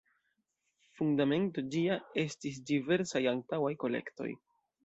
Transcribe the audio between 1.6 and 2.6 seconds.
ĝia estis